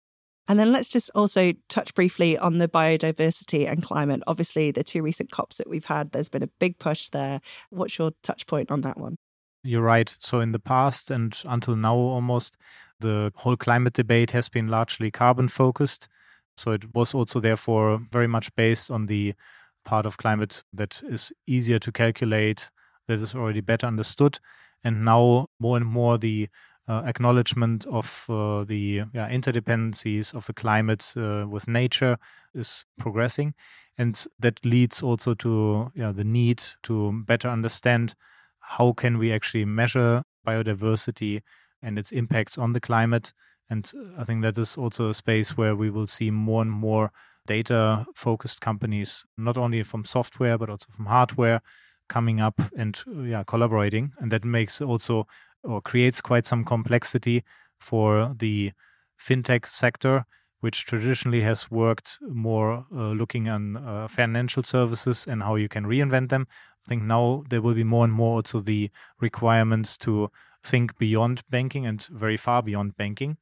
And 0.48 0.58
then 0.58 0.72
let's 0.72 0.88
just 0.88 1.12
also 1.14 1.52
touch 1.68 1.94
briefly 1.94 2.36
on 2.36 2.58
the 2.58 2.66
biodiversity 2.66 3.70
and 3.70 3.84
climate. 3.84 4.22
Obviously, 4.26 4.72
the 4.72 4.82
two 4.82 5.00
recent 5.00 5.30
COPs 5.30 5.58
that 5.58 5.68
we've 5.68 5.84
had, 5.84 6.10
there's 6.10 6.28
been 6.28 6.42
a 6.42 6.48
big 6.58 6.78
push 6.80 7.08
there. 7.08 7.40
What's 7.70 7.98
your 7.98 8.10
touch 8.24 8.46
point 8.48 8.72
on 8.72 8.80
that 8.80 8.98
one? 8.98 9.16
You're 9.62 9.82
right. 9.82 10.12
So, 10.18 10.40
in 10.40 10.50
the 10.50 10.58
past 10.58 11.10
and 11.10 11.40
until 11.44 11.76
now, 11.76 11.94
almost, 11.94 12.56
the 12.98 13.30
whole 13.36 13.56
climate 13.56 13.92
debate 13.92 14.32
has 14.32 14.48
been 14.48 14.66
largely 14.66 15.12
carbon 15.12 15.46
focused. 15.46 16.08
So, 16.56 16.72
it 16.72 16.96
was 16.96 17.14
also, 17.14 17.38
therefore, 17.38 18.00
very 18.10 18.26
much 18.26 18.52
based 18.56 18.90
on 18.90 19.06
the 19.06 19.34
part 19.84 20.06
of 20.06 20.16
climate 20.16 20.62
that 20.72 21.02
is 21.08 21.32
easier 21.46 21.78
to 21.78 21.92
calculate, 21.92 22.70
that 23.08 23.20
is 23.20 23.34
already 23.34 23.60
better 23.60 23.86
understood. 23.86 24.38
And 24.84 25.04
now, 25.04 25.46
more 25.58 25.76
and 25.76 25.86
more, 25.86 26.18
the 26.18 26.48
uh, 26.88 27.02
acknowledgement 27.04 27.86
of 27.86 28.26
uh, 28.28 28.64
the 28.64 29.02
yeah, 29.12 29.28
interdependencies 29.30 30.34
of 30.34 30.46
the 30.46 30.52
climate 30.52 31.12
uh, 31.16 31.46
with 31.48 31.68
nature 31.68 32.16
is 32.54 32.84
progressing. 32.98 33.54
And 33.96 34.26
that 34.38 34.64
leads 34.64 35.02
also 35.02 35.34
to 35.34 35.92
yeah, 35.94 36.12
the 36.12 36.24
need 36.24 36.62
to 36.84 37.22
better 37.26 37.48
understand 37.48 38.14
how 38.60 38.92
can 38.92 39.18
we 39.18 39.32
actually 39.32 39.64
measure 39.64 40.22
biodiversity 40.46 41.42
and 41.82 41.98
its 41.98 42.12
impacts 42.12 42.58
on 42.58 42.72
the 42.72 42.80
climate. 42.80 43.32
And 43.68 43.90
I 44.18 44.24
think 44.24 44.42
that 44.42 44.58
is 44.58 44.76
also 44.76 45.10
a 45.10 45.14
space 45.14 45.56
where 45.56 45.76
we 45.76 45.90
will 45.90 46.06
see 46.06 46.30
more 46.30 46.62
and 46.62 46.70
more 46.70 47.12
data 47.50 48.06
focused 48.14 48.60
companies, 48.60 49.26
not 49.36 49.56
only 49.56 49.82
from 49.82 50.04
software, 50.04 50.56
but 50.56 50.70
also 50.70 50.86
from 50.96 51.06
hardware, 51.06 51.60
coming 52.08 52.40
up 52.40 52.60
and 52.76 53.02
yeah, 53.24 53.42
collaborating. 53.44 54.12
And 54.20 54.30
that 54.32 54.44
makes 54.44 54.80
also 54.80 55.26
or 55.62 55.80
creates 55.82 56.20
quite 56.20 56.46
some 56.46 56.64
complexity 56.64 57.42
for 57.78 58.34
the 58.38 58.72
fintech 59.18 59.66
sector, 59.66 60.24
which 60.60 60.84
traditionally 60.84 61.42
has 61.42 61.70
worked 61.70 62.18
more 62.28 62.84
uh, 62.94 63.12
looking 63.20 63.48
on 63.48 63.76
uh, 63.76 64.08
financial 64.08 64.62
services 64.62 65.26
and 65.26 65.42
how 65.42 65.56
you 65.56 65.68
can 65.68 65.84
reinvent 65.84 66.28
them. 66.28 66.46
I 66.86 66.88
think 66.88 67.02
now 67.02 67.44
there 67.50 67.62
will 67.62 67.74
be 67.74 67.84
more 67.84 68.04
and 68.04 68.12
more 68.12 68.36
also 68.36 68.60
the 68.60 68.90
requirements 69.20 69.98
to 69.98 70.30
think 70.64 70.98
beyond 70.98 71.42
banking 71.50 71.86
and 71.86 72.06
very 72.10 72.36
far 72.36 72.62
beyond 72.62 72.96
banking. 72.96 73.36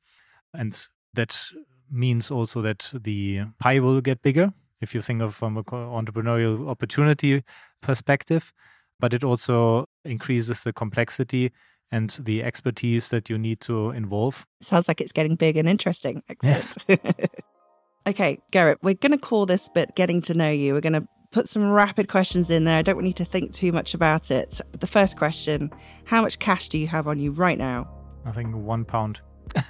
And 0.52 0.88
that 1.14 1.52
means 1.90 2.30
also 2.30 2.62
that 2.62 2.90
the 2.94 3.42
pie 3.58 3.78
will 3.78 4.00
get 4.00 4.22
bigger 4.22 4.52
if 4.80 4.94
you 4.94 5.02
think 5.02 5.22
of 5.22 5.34
from 5.34 5.56
an 5.56 5.64
entrepreneurial 5.64 6.68
opportunity 6.68 7.42
perspective, 7.80 8.52
but 9.00 9.12
it 9.12 9.24
also 9.24 9.86
increases 10.04 10.62
the 10.62 10.72
complexity 10.72 11.52
and 11.90 12.10
the 12.22 12.42
expertise 12.42 13.08
that 13.08 13.30
you 13.30 13.38
need 13.38 13.60
to 13.60 13.90
involve. 13.90 14.46
Sounds 14.60 14.88
like 14.88 15.00
it's 15.00 15.12
getting 15.12 15.36
big 15.36 15.56
and 15.56 15.68
interesting. 15.68 16.22
Excellent. 16.28 16.76
Yes. 16.88 17.28
okay, 18.06 18.38
Gerrit, 18.52 18.76
we're 18.82 18.94
going 18.94 19.12
to 19.12 19.18
call 19.18 19.46
this 19.46 19.68
bit 19.68 19.94
getting 19.94 20.20
to 20.22 20.34
know 20.34 20.50
you. 20.50 20.74
We're 20.74 20.80
going 20.80 20.92
to 20.92 21.08
put 21.30 21.48
some 21.48 21.70
rapid 21.70 22.08
questions 22.08 22.50
in 22.50 22.64
there. 22.64 22.78
I 22.78 22.82
don't 22.82 22.96
want 22.96 23.06
you 23.06 23.14
to 23.14 23.24
think 23.24 23.52
too 23.52 23.72
much 23.72 23.94
about 23.94 24.30
it. 24.30 24.60
The 24.72 24.86
first 24.86 25.16
question 25.16 25.70
How 26.04 26.22
much 26.22 26.38
cash 26.38 26.68
do 26.68 26.78
you 26.78 26.86
have 26.88 27.08
on 27.08 27.18
you 27.18 27.32
right 27.32 27.58
now? 27.58 27.88
I 28.24 28.32
think 28.32 28.54
one 28.54 28.84
pound. 28.84 29.20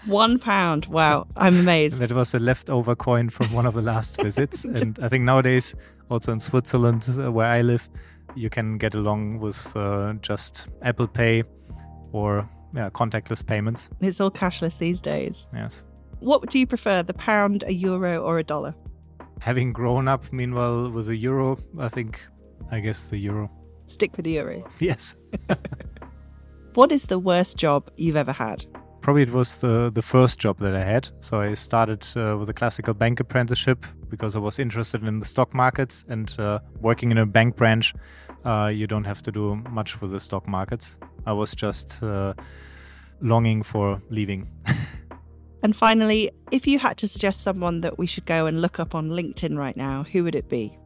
One 0.06 0.38
pound. 0.38 0.86
Wow, 0.86 1.26
I'm 1.36 1.58
amazed. 1.58 1.98
that 2.00 2.12
was 2.12 2.34
a 2.34 2.38
leftover 2.38 2.94
coin 2.96 3.28
from 3.28 3.52
one 3.52 3.66
of 3.66 3.74
the 3.74 3.82
last 3.82 4.20
visits. 4.22 4.64
and 4.64 4.98
I 5.00 5.08
think 5.08 5.24
nowadays, 5.24 5.74
also 6.10 6.32
in 6.32 6.40
Switzerland, 6.40 7.08
uh, 7.18 7.30
where 7.30 7.46
I 7.46 7.62
live, 7.62 7.88
you 8.34 8.50
can 8.50 8.78
get 8.78 8.94
along 8.94 9.40
with 9.40 9.76
uh, 9.76 10.14
just 10.20 10.68
Apple 10.82 11.08
Pay 11.08 11.44
or 12.12 12.48
yeah, 12.74 12.90
contactless 12.90 13.46
payments. 13.46 13.90
It's 14.00 14.20
all 14.20 14.30
cashless 14.30 14.78
these 14.78 15.00
days. 15.00 15.46
Yes. 15.54 15.84
What 16.20 16.50
do 16.50 16.58
you 16.58 16.66
prefer, 16.66 17.02
the 17.02 17.14
pound, 17.14 17.62
a 17.66 17.72
euro, 17.72 18.18
or 18.18 18.38
a 18.38 18.44
dollar? 18.44 18.74
Having 19.40 19.72
grown 19.72 20.08
up, 20.08 20.32
meanwhile, 20.32 20.90
with 20.90 21.08
a 21.08 21.16
euro, 21.16 21.58
I 21.78 21.88
think, 21.88 22.26
I 22.72 22.80
guess 22.80 23.08
the 23.08 23.18
euro. 23.18 23.50
Stick 23.86 24.16
with 24.16 24.24
the 24.24 24.32
euro. 24.32 24.68
Yes. 24.80 25.14
what 26.74 26.92
is 26.92 27.04
the 27.04 27.18
worst 27.18 27.56
job 27.56 27.90
you've 27.96 28.16
ever 28.16 28.32
had? 28.32 28.66
Probably 29.08 29.22
it 29.22 29.32
was 29.32 29.56
the, 29.56 29.90
the 29.94 30.02
first 30.02 30.38
job 30.38 30.58
that 30.58 30.74
I 30.74 30.84
had. 30.84 31.08
So 31.20 31.40
I 31.40 31.54
started 31.54 32.04
uh, 32.14 32.36
with 32.36 32.50
a 32.50 32.52
classical 32.52 32.92
bank 32.92 33.20
apprenticeship 33.20 33.86
because 34.10 34.36
I 34.36 34.38
was 34.38 34.58
interested 34.58 35.02
in 35.02 35.18
the 35.18 35.24
stock 35.24 35.54
markets 35.54 36.04
and 36.10 36.38
uh, 36.38 36.58
working 36.82 37.10
in 37.10 37.16
a 37.16 37.24
bank 37.24 37.56
branch. 37.56 37.94
Uh, 38.44 38.66
you 38.66 38.86
don't 38.86 39.04
have 39.04 39.22
to 39.22 39.32
do 39.32 39.56
much 39.70 40.02
with 40.02 40.10
the 40.10 40.20
stock 40.20 40.46
markets. 40.46 40.98
I 41.24 41.32
was 41.32 41.54
just 41.54 42.02
uh, 42.02 42.34
longing 43.22 43.62
for 43.62 44.02
leaving. 44.10 44.46
and 45.62 45.74
finally, 45.74 46.30
if 46.50 46.66
you 46.66 46.78
had 46.78 46.98
to 46.98 47.08
suggest 47.08 47.40
someone 47.40 47.80
that 47.80 47.96
we 47.96 48.06
should 48.06 48.26
go 48.26 48.44
and 48.44 48.60
look 48.60 48.78
up 48.78 48.94
on 48.94 49.08
LinkedIn 49.08 49.56
right 49.56 49.78
now, 49.78 50.02
who 50.02 50.22
would 50.24 50.34
it 50.34 50.50
be? 50.50 50.76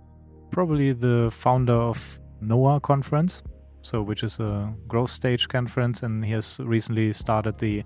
Probably 0.53 0.93
the 0.93 1.29
founder 1.33 1.75
of 1.75 2.21
NOAH 2.41 2.83
conference, 2.83 3.43
so 3.83 4.03
which 4.03 4.23
is 4.23 4.41
a 4.41 4.73
growth 4.89 5.11
stage 5.11 5.49
conference, 5.49 6.03
and 6.03 6.25
he 6.25 6.33
has 6.33 6.59
recently 6.61 7.13
started 7.13 7.59
the 7.59 7.85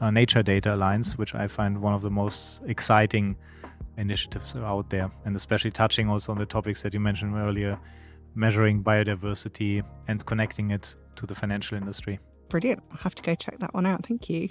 uh, 0.00 0.10
Nature 0.10 0.42
Data 0.42 0.74
Alliance, 0.74 1.18
which 1.18 1.34
I 1.34 1.48
find 1.48 1.80
one 1.82 1.94
of 1.94 2.02
the 2.02 2.10
most 2.10 2.62
exciting 2.66 3.36
initiatives 3.96 4.54
out 4.54 4.90
there, 4.90 5.10
and 5.24 5.34
especially 5.34 5.70
touching 5.70 6.08
also 6.08 6.32
on 6.32 6.38
the 6.38 6.46
topics 6.46 6.82
that 6.82 6.94
you 6.94 7.00
mentioned 7.00 7.34
earlier, 7.34 7.78
measuring 8.34 8.82
biodiversity 8.84 9.82
and 10.06 10.24
connecting 10.24 10.70
it 10.70 10.94
to 11.16 11.26
the 11.26 11.34
financial 11.34 11.76
industry. 11.76 12.20
Brilliant. 12.48 12.82
I'll 12.90 12.98
have 12.98 13.14
to 13.16 13.22
go 13.22 13.34
check 13.34 13.58
that 13.58 13.74
one 13.74 13.86
out. 13.86 14.06
Thank 14.06 14.30
you. 14.30 14.48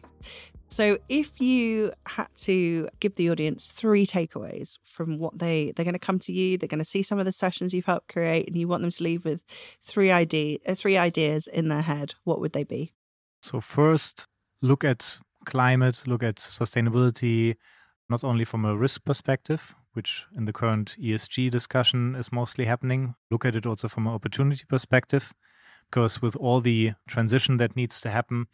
So, 0.69 0.97
if 1.09 1.39
you 1.39 1.93
had 2.05 2.27
to 2.41 2.89
give 2.99 3.15
the 3.15 3.29
audience 3.29 3.69
three 3.69 4.05
takeaways 4.05 4.77
from 4.83 5.17
what 5.17 5.39
they 5.39 5.71
they're 5.75 5.85
going 5.85 5.93
to 5.93 5.99
come 5.99 6.19
to 6.19 6.33
you, 6.33 6.57
they're 6.57 6.67
going 6.67 6.83
to 6.83 6.85
see 6.85 7.03
some 7.03 7.19
of 7.19 7.25
the 7.25 7.31
sessions 7.31 7.73
you've 7.73 7.85
helped 7.85 8.09
create, 8.09 8.47
and 8.47 8.55
you 8.55 8.67
want 8.67 8.81
them 8.81 8.91
to 8.91 9.03
leave 9.03 9.25
with 9.25 9.41
three 9.81 10.11
idea 10.11 10.59
uh, 10.67 10.75
three 10.75 10.97
ideas 10.97 11.47
in 11.47 11.69
their 11.69 11.81
head, 11.81 12.15
what 12.25 12.39
would 12.39 12.53
they 12.53 12.63
be? 12.63 12.93
So, 13.41 13.61
first, 13.61 14.27
look 14.61 14.83
at 14.83 15.19
climate, 15.45 16.03
look 16.05 16.21
at 16.23 16.35
sustainability, 16.35 17.55
not 18.09 18.23
only 18.23 18.43
from 18.43 18.65
a 18.65 18.75
risk 18.75 19.05
perspective, 19.05 19.73
which 19.93 20.25
in 20.35 20.45
the 20.45 20.53
current 20.53 20.95
ESG 21.01 21.49
discussion 21.49 22.15
is 22.15 22.31
mostly 22.31 22.65
happening. 22.65 23.15
Look 23.31 23.45
at 23.45 23.55
it 23.55 23.65
also 23.65 23.87
from 23.87 24.05
an 24.05 24.13
opportunity 24.13 24.65
perspective 24.67 25.33
because 25.89 26.21
with 26.21 26.35
all 26.35 26.61
the 26.61 26.93
transition 27.07 27.57
that 27.57 27.75
needs 27.75 28.01
to 28.01 28.09
happen, 28.09 28.47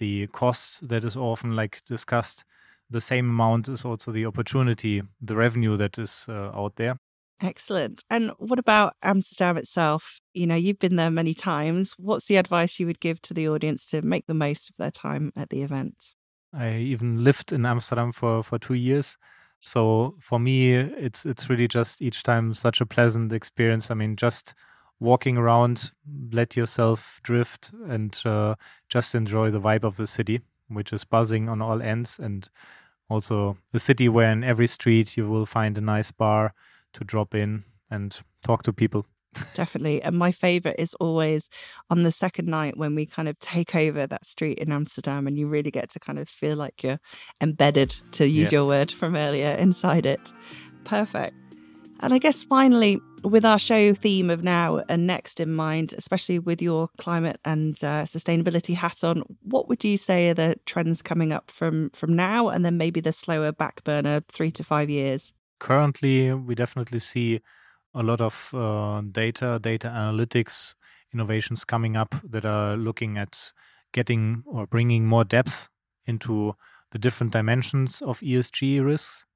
the 0.00 0.26
cost 0.28 0.88
that 0.88 1.04
is 1.04 1.16
often 1.16 1.54
like 1.54 1.82
discussed, 1.86 2.44
the 2.88 3.00
same 3.00 3.30
amount 3.30 3.68
is 3.68 3.84
also 3.84 4.10
the 4.10 4.26
opportunity, 4.26 5.02
the 5.20 5.36
revenue 5.36 5.76
that 5.76 5.98
is 5.98 6.26
uh, 6.28 6.50
out 6.54 6.74
there. 6.76 6.96
Excellent. 7.42 8.02
And 8.10 8.32
what 8.38 8.58
about 8.58 8.96
Amsterdam 9.02 9.56
itself? 9.56 10.18
You 10.34 10.46
know, 10.46 10.56
you've 10.56 10.78
been 10.78 10.96
there 10.96 11.10
many 11.10 11.34
times. 11.34 11.94
What's 11.98 12.26
the 12.26 12.36
advice 12.36 12.80
you 12.80 12.86
would 12.86 13.00
give 13.00 13.22
to 13.22 13.34
the 13.34 13.48
audience 13.48 13.88
to 13.90 14.02
make 14.02 14.26
the 14.26 14.34
most 14.34 14.70
of 14.70 14.76
their 14.78 14.90
time 14.90 15.32
at 15.36 15.50
the 15.50 15.62
event? 15.62 15.94
I 16.52 16.76
even 16.76 17.22
lived 17.22 17.52
in 17.52 17.64
Amsterdam 17.64 18.12
for, 18.12 18.42
for 18.42 18.58
two 18.58 18.74
years. 18.74 19.16
So 19.60 20.16
for 20.18 20.40
me, 20.40 20.72
it's 20.74 21.26
it's 21.26 21.50
really 21.50 21.68
just 21.68 22.00
each 22.00 22.22
time 22.22 22.54
such 22.54 22.80
a 22.80 22.86
pleasant 22.86 23.32
experience. 23.32 23.90
I 23.90 23.94
mean, 23.94 24.16
just 24.16 24.54
walking 25.00 25.36
around, 25.36 25.92
let 26.30 26.56
yourself 26.56 27.20
drift 27.22 27.72
and 27.88 28.18
uh, 28.24 28.54
just 28.88 29.14
enjoy 29.14 29.50
the 29.50 29.60
vibe 29.60 29.84
of 29.84 29.96
the 29.96 30.06
city, 30.06 30.42
which 30.68 30.92
is 30.92 31.04
buzzing 31.04 31.48
on 31.48 31.60
all 31.60 31.82
ends. 31.82 32.18
And 32.18 32.48
also 33.08 33.56
the 33.72 33.80
city 33.80 34.08
where 34.08 34.30
in 34.30 34.44
every 34.44 34.66
street 34.66 35.16
you 35.16 35.28
will 35.28 35.46
find 35.46 35.76
a 35.76 35.80
nice 35.80 36.12
bar 36.12 36.54
to 36.92 37.04
drop 37.04 37.34
in 37.34 37.64
and 37.90 38.20
talk 38.44 38.62
to 38.64 38.72
people. 38.72 39.06
Definitely. 39.54 40.02
And 40.02 40.18
my 40.18 40.32
favorite 40.32 40.76
is 40.78 40.94
always 40.94 41.48
on 41.88 42.02
the 42.02 42.10
second 42.10 42.48
night 42.48 42.76
when 42.76 42.94
we 42.94 43.06
kind 43.06 43.28
of 43.28 43.38
take 43.38 43.76
over 43.76 44.06
that 44.06 44.26
street 44.26 44.58
in 44.58 44.72
Amsterdam 44.72 45.26
and 45.26 45.38
you 45.38 45.46
really 45.46 45.70
get 45.70 45.88
to 45.90 46.00
kind 46.00 46.18
of 46.18 46.28
feel 46.28 46.56
like 46.56 46.82
you're 46.82 47.00
embedded, 47.40 47.94
to 48.12 48.26
use 48.26 48.46
yes. 48.46 48.52
your 48.52 48.66
word 48.66 48.90
from 48.90 49.14
earlier, 49.14 49.52
inside 49.52 50.04
it. 50.04 50.32
Perfect. 50.84 51.34
And 52.02 52.14
I 52.14 52.18
guess 52.18 52.42
finally, 52.42 52.98
with 53.22 53.44
our 53.44 53.58
show 53.58 53.92
theme 53.92 54.30
of 54.30 54.42
now 54.42 54.82
and 54.88 55.06
next 55.06 55.38
in 55.38 55.52
mind, 55.52 55.92
especially 55.96 56.38
with 56.38 56.62
your 56.62 56.88
climate 56.98 57.38
and 57.44 57.74
uh, 57.84 58.04
sustainability 58.04 58.74
hat 58.74 59.04
on, 59.04 59.22
what 59.42 59.68
would 59.68 59.84
you 59.84 59.96
say 59.96 60.30
are 60.30 60.34
the 60.34 60.56
trends 60.64 61.02
coming 61.02 61.32
up 61.32 61.50
from 61.50 61.90
from 61.90 62.16
now 62.16 62.48
and 62.48 62.64
then 62.64 62.78
maybe 62.78 63.00
the 63.00 63.12
slower 63.12 63.52
back 63.52 63.84
burner 63.84 64.22
three 64.28 64.50
to 64.52 64.64
five 64.64 64.88
years? 64.88 65.34
Currently, 65.58 66.32
we 66.32 66.54
definitely 66.54 67.00
see 67.00 67.40
a 67.94 68.02
lot 68.02 68.20
of 68.20 68.50
uh, 68.54 69.02
data, 69.10 69.58
data 69.60 69.88
analytics 69.88 70.74
innovations 71.12 71.64
coming 71.64 71.96
up 71.96 72.14
that 72.24 72.46
are 72.46 72.76
looking 72.76 73.18
at 73.18 73.52
getting 73.92 74.42
or 74.46 74.66
bringing 74.66 75.06
more 75.06 75.24
depth 75.24 75.68
into 76.06 76.54
the 76.92 76.98
different 76.98 77.32
dimensions 77.32 78.00
of 78.00 78.20
ESG 78.20 78.84
risks 78.84 79.26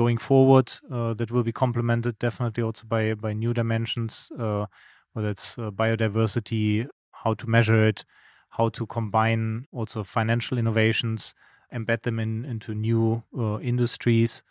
going 0.00 0.18
forward, 0.18 0.72
uh, 0.90 1.12
that 1.18 1.30
will 1.30 1.42
be 1.42 1.52
complemented 1.52 2.18
definitely 2.18 2.62
also 2.62 2.86
by 2.86 3.14
by 3.14 3.32
new 3.34 3.52
dimensions, 3.52 4.32
uh, 4.38 4.64
whether 5.12 5.28
it's 5.28 5.58
uh, 5.58 5.70
biodiversity, 5.70 6.88
how 7.12 7.34
to 7.34 7.46
measure 7.46 7.88
it, 7.88 8.04
how 8.48 8.70
to 8.70 8.86
combine 8.86 9.66
also 9.72 10.02
financial 10.02 10.58
innovations, 10.58 11.34
embed 11.70 12.02
them 12.02 12.18
in 12.18 12.44
into 12.46 12.74
new 12.74 13.22
uh, 13.38 13.58
industries, 13.60 14.42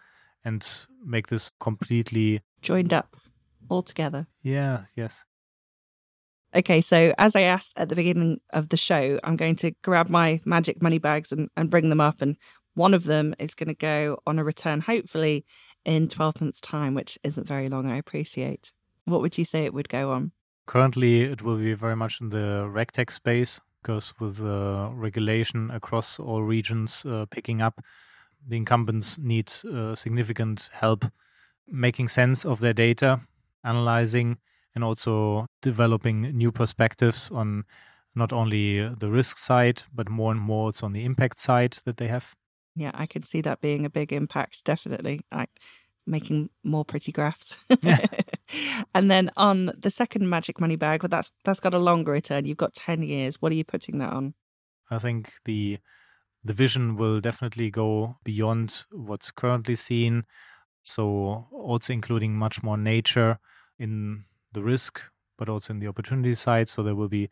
and 0.45 0.87
make 1.03 1.27
this 1.27 1.51
completely 1.59 2.41
joined 2.61 2.93
up 2.93 3.15
all 3.69 3.83
together. 3.83 4.27
Yeah. 4.43 4.83
Yes. 4.95 5.25
Okay, 6.55 6.81
so 6.81 7.13
as 7.17 7.35
I 7.35 7.41
asked 7.41 7.77
at 7.77 7.89
the 7.89 7.95
beginning 7.95 8.41
of 8.53 8.69
the 8.69 8.77
show, 8.77 9.19
I'm 9.23 9.35
going 9.35 9.55
to 9.57 9.71
grab 9.83 10.09
my 10.09 10.41
magic 10.45 10.81
money 10.81 10.97
bags 10.97 11.31
and, 11.31 11.49
and 11.55 11.69
bring 11.69 11.89
them 11.89 12.01
up 12.01 12.21
and 12.21 12.37
one 12.73 12.93
of 12.93 13.03
them 13.03 13.35
is 13.39 13.55
going 13.55 13.67
to 13.67 13.73
go 13.73 14.19
on 14.25 14.39
a 14.39 14.43
return, 14.43 14.81
hopefully 14.81 15.45
in 15.85 16.07
12 16.07 16.41
months' 16.41 16.61
time, 16.61 16.93
which 16.93 17.17
isn't 17.23 17.47
very 17.47 17.69
long, 17.69 17.89
I 17.89 17.97
appreciate. 17.97 18.71
What 19.05 19.21
would 19.21 19.37
you 19.37 19.45
say 19.45 19.65
it 19.65 19.73
would 19.73 19.89
go 19.89 20.11
on? 20.11 20.31
Currently, 20.67 21.23
it 21.23 21.41
will 21.41 21.57
be 21.57 21.73
very 21.73 21.95
much 21.95 22.21
in 22.21 22.29
the 22.29 22.69
RegTech 22.71 23.11
space 23.11 23.59
because 23.81 24.13
with 24.19 24.39
uh, 24.41 24.89
regulation 24.93 25.71
across 25.71 26.19
all 26.19 26.43
regions 26.43 27.05
uh, 27.05 27.25
picking 27.31 27.61
up, 27.61 27.81
the 28.47 28.57
incumbents 28.57 29.17
need 29.17 29.51
uh, 29.65 29.95
significant 29.95 30.69
help 30.73 31.05
making 31.67 32.07
sense 32.07 32.45
of 32.45 32.59
their 32.59 32.73
data, 32.73 33.21
analyzing, 33.63 34.37
and 34.75 34.83
also 34.83 35.45
developing 35.61 36.21
new 36.37 36.51
perspectives 36.51 37.29
on 37.31 37.63
not 38.15 38.33
only 38.33 38.87
the 38.95 39.09
risk 39.09 39.37
side, 39.37 39.83
but 39.93 40.09
more 40.09 40.31
and 40.31 40.41
more 40.41 40.69
it's 40.69 40.83
on 40.83 40.93
the 40.93 41.05
impact 41.05 41.39
side 41.39 41.77
that 41.85 41.97
they 41.97 42.07
have 42.07 42.35
yeah, 42.79 42.91
I 42.93 43.05
could 43.05 43.25
see 43.25 43.41
that 43.41 43.61
being 43.61 43.85
a 43.85 43.89
big 43.89 44.13
impact, 44.13 44.63
definitely. 44.63 45.21
Like 45.31 45.49
making 46.07 46.49
more 46.63 46.85
pretty 46.85 47.11
graphs. 47.11 47.57
and 48.95 49.11
then 49.11 49.31
on 49.37 49.71
the 49.77 49.91
second 49.91 50.29
magic 50.29 50.59
money 50.59 50.75
bag, 50.75 51.03
well 51.03 51.09
that's 51.09 51.31
that's 51.43 51.59
got 51.59 51.73
a 51.73 51.79
longer 51.79 52.11
return. 52.11 52.45
You've 52.45 52.57
got 52.57 52.73
ten 52.73 53.03
years. 53.03 53.41
What 53.41 53.51
are 53.51 53.55
you 53.55 53.65
putting 53.65 53.99
that 53.99 54.13
on? 54.13 54.33
I 54.89 54.99
think 54.99 55.33
the 55.45 55.79
the 56.43 56.53
vision 56.53 56.95
will 56.95 57.19
definitely 57.19 57.69
go 57.69 58.17
beyond 58.23 58.85
what's 58.91 59.31
currently 59.31 59.75
seen. 59.75 60.23
So 60.83 61.47
also 61.51 61.93
including 61.93 62.35
much 62.35 62.63
more 62.63 62.77
nature 62.77 63.39
in 63.77 64.23
the 64.53 64.63
risk, 64.63 65.01
but 65.37 65.49
also 65.49 65.73
in 65.73 65.79
the 65.79 65.87
opportunity 65.87 66.33
side. 66.35 66.69
So 66.69 66.81
there 66.81 66.95
will 66.95 67.09
be 67.09 67.29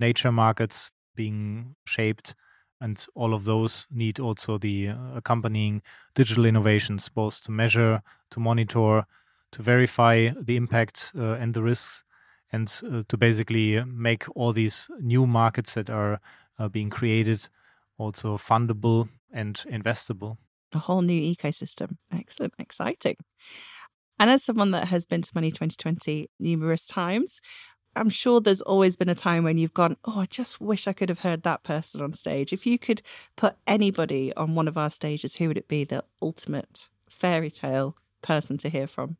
nature 0.00 0.32
markets 0.32 0.90
being 1.14 1.76
shaped. 1.86 2.34
And 2.80 3.04
all 3.14 3.32
of 3.32 3.44
those 3.44 3.86
need 3.90 4.20
also 4.20 4.58
the 4.58 4.88
uh, 4.88 4.96
accompanying 5.14 5.82
digital 6.14 6.44
innovations, 6.44 7.08
both 7.08 7.42
to 7.42 7.50
measure, 7.50 8.02
to 8.30 8.40
monitor, 8.40 9.06
to 9.52 9.62
verify 9.62 10.30
the 10.38 10.56
impact 10.56 11.12
uh, 11.16 11.32
and 11.34 11.54
the 11.54 11.62
risks, 11.62 12.04
and 12.52 12.68
uh, 12.84 13.02
to 13.08 13.16
basically 13.16 13.82
make 13.84 14.24
all 14.36 14.52
these 14.52 14.90
new 15.00 15.26
markets 15.26 15.74
that 15.74 15.88
are 15.88 16.20
uh, 16.58 16.68
being 16.68 16.90
created 16.90 17.48
also 17.98 18.36
fundable 18.36 19.08
and 19.32 19.64
investable. 19.70 20.36
A 20.72 20.78
whole 20.78 21.02
new 21.02 21.34
ecosystem. 21.34 21.96
Excellent, 22.12 22.54
exciting. 22.58 23.16
And 24.18 24.30
as 24.30 24.42
someone 24.42 24.70
that 24.70 24.88
has 24.88 25.04
been 25.04 25.22
to 25.22 25.30
Money 25.34 25.50
2020 25.50 26.30
numerous 26.38 26.86
times, 26.86 27.40
I'm 27.96 28.10
sure 28.10 28.40
there's 28.40 28.60
always 28.60 28.94
been 28.94 29.08
a 29.08 29.14
time 29.14 29.44
when 29.44 29.58
you've 29.58 29.74
gone, 29.74 29.96
Oh, 30.04 30.20
I 30.20 30.26
just 30.26 30.60
wish 30.60 30.86
I 30.86 30.92
could 30.92 31.08
have 31.08 31.20
heard 31.20 31.42
that 31.42 31.62
person 31.62 32.00
on 32.00 32.12
stage. 32.12 32.52
If 32.52 32.66
you 32.66 32.78
could 32.78 33.02
put 33.36 33.56
anybody 33.66 34.34
on 34.34 34.54
one 34.54 34.68
of 34.68 34.76
our 34.76 34.90
stages, 34.90 35.36
who 35.36 35.48
would 35.48 35.56
it 35.56 35.68
be 35.68 35.84
the 35.84 36.04
ultimate 36.20 36.88
fairy 37.08 37.50
tale 37.50 37.96
person 38.22 38.58
to 38.58 38.68
hear 38.68 38.86
from? 38.86 39.16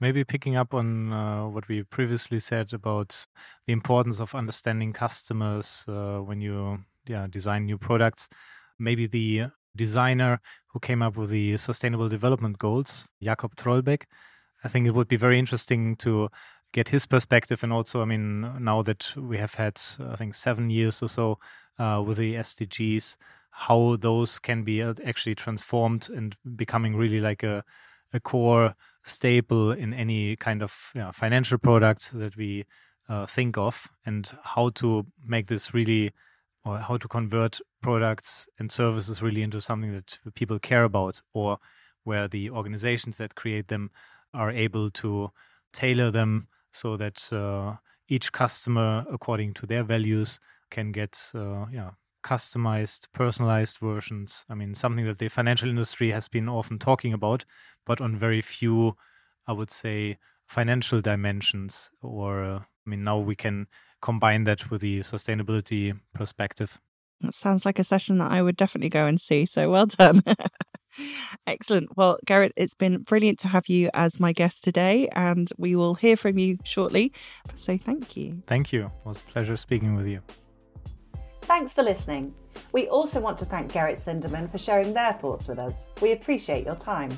Maybe 0.00 0.22
picking 0.22 0.54
up 0.54 0.74
on 0.74 1.12
uh, 1.12 1.48
what 1.48 1.66
we 1.68 1.82
previously 1.82 2.38
said 2.38 2.72
about 2.72 3.26
the 3.66 3.72
importance 3.72 4.20
of 4.20 4.34
understanding 4.34 4.92
customers 4.92 5.84
uh, 5.88 6.18
when 6.18 6.40
you 6.40 6.84
yeah, 7.06 7.26
design 7.28 7.64
new 7.64 7.78
products. 7.78 8.28
Maybe 8.78 9.06
the 9.06 9.46
designer 9.74 10.40
who 10.68 10.78
came 10.78 11.02
up 11.02 11.16
with 11.16 11.30
the 11.30 11.56
Sustainable 11.56 12.08
Development 12.08 12.58
Goals, 12.58 13.08
Jakob 13.22 13.56
Trollbäck. 13.56 14.04
I 14.62 14.68
think 14.68 14.86
it 14.86 14.94
would 14.94 15.08
be 15.08 15.16
very 15.16 15.38
interesting 15.38 15.96
to 15.96 16.28
get 16.72 16.88
his 16.88 17.06
perspective. 17.06 17.62
And 17.62 17.72
also, 17.72 18.02
I 18.02 18.04
mean, 18.04 18.40
now 18.62 18.82
that 18.82 19.14
we 19.16 19.38
have 19.38 19.54
had, 19.54 19.80
I 20.00 20.16
think, 20.16 20.34
seven 20.34 20.70
years 20.70 21.02
or 21.02 21.08
so 21.08 21.38
uh, 21.78 22.02
with 22.04 22.18
the 22.18 22.34
SDGs, 22.34 23.16
how 23.50 23.96
those 23.96 24.38
can 24.38 24.62
be 24.62 24.82
uh, 24.82 24.94
actually 25.04 25.34
transformed 25.34 26.08
and 26.14 26.36
becoming 26.56 26.96
really 26.96 27.20
like 27.20 27.42
a, 27.42 27.64
a 28.12 28.20
core 28.20 28.74
staple 29.02 29.72
in 29.72 29.92
any 29.94 30.36
kind 30.36 30.62
of 30.62 30.92
you 30.94 31.00
know, 31.00 31.12
financial 31.12 31.58
product 31.58 32.12
that 32.12 32.36
we 32.36 32.64
uh, 33.08 33.26
think 33.26 33.56
of, 33.56 33.88
and 34.04 34.30
how 34.42 34.68
to 34.70 35.06
make 35.24 35.46
this 35.46 35.72
really 35.72 36.12
or 36.64 36.78
how 36.78 36.96
to 36.96 37.08
convert 37.08 37.60
products 37.82 38.48
and 38.58 38.70
services 38.70 39.22
really 39.22 39.42
into 39.42 39.60
something 39.60 39.92
that 39.92 40.18
people 40.34 40.58
care 40.58 40.84
about 40.84 41.22
or 41.32 41.58
where 42.04 42.28
the 42.28 42.50
organizations 42.50 43.16
that 43.16 43.34
create 43.34 43.68
them 43.68 43.90
are 44.34 44.50
able 44.50 44.90
to 44.90 45.30
tailor 45.72 46.10
them 46.10 46.48
so 46.78 46.96
that 46.96 47.32
uh, 47.32 47.76
each 48.08 48.32
customer 48.32 49.04
according 49.10 49.54
to 49.54 49.66
their 49.66 49.82
values 49.82 50.40
can 50.70 50.92
get 50.92 51.30
uh, 51.34 51.66
yeah 51.72 51.90
customized 52.24 53.06
personalized 53.12 53.78
versions 53.78 54.44
i 54.50 54.54
mean 54.54 54.74
something 54.74 55.04
that 55.04 55.18
the 55.18 55.28
financial 55.28 55.68
industry 55.68 56.10
has 56.10 56.28
been 56.28 56.48
often 56.48 56.78
talking 56.78 57.12
about 57.12 57.44
but 57.86 58.00
on 58.00 58.16
very 58.16 58.40
few 58.40 58.96
i 59.46 59.52
would 59.52 59.70
say 59.70 60.18
financial 60.46 61.00
dimensions 61.00 61.90
or 62.02 62.42
uh, 62.42 62.58
i 62.58 62.90
mean 62.90 63.04
now 63.04 63.18
we 63.18 63.36
can 63.36 63.66
combine 64.00 64.44
that 64.44 64.70
with 64.70 64.80
the 64.80 65.00
sustainability 65.00 65.98
perspective. 66.14 66.80
That 67.20 67.34
sounds 67.34 67.66
like 67.66 67.78
a 67.78 67.84
session 67.84 68.18
that 68.18 68.30
I 68.30 68.42
would 68.42 68.56
definitely 68.56 68.90
go 68.90 69.06
and 69.06 69.20
see. 69.20 69.44
So 69.46 69.70
well 69.70 69.86
done. 69.86 70.22
Excellent. 71.46 71.96
Well, 71.96 72.18
Gerrit, 72.26 72.50
it's 72.56 72.74
been 72.74 73.02
brilliant 73.02 73.38
to 73.40 73.48
have 73.48 73.68
you 73.68 73.90
as 73.94 74.18
my 74.20 74.32
guest 74.32 74.64
today, 74.64 75.08
and 75.12 75.50
we 75.56 75.76
will 75.76 75.94
hear 75.94 76.16
from 76.16 76.38
you 76.38 76.58
shortly. 76.64 77.12
So 77.56 77.78
thank 77.78 78.16
you. 78.16 78.42
Thank 78.46 78.72
you. 78.72 78.86
It 78.86 79.06
was 79.06 79.20
a 79.20 79.30
pleasure 79.30 79.56
speaking 79.56 79.94
with 79.94 80.06
you. 80.06 80.20
Thanks 81.42 81.72
for 81.72 81.82
listening. 81.82 82.34
We 82.72 82.88
also 82.88 83.20
want 83.20 83.38
to 83.38 83.44
thank 83.44 83.72
Gerrit 83.72 83.96
Sindermann 83.96 84.50
for 84.50 84.58
sharing 84.58 84.92
their 84.92 85.14
thoughts 85.14 85.48
with 85.48 85.58
us. 85.58 85.86
We 86.02 86.12
appreciate 86.12 86.66
your 86.66 86.76
time. 86.76 87.10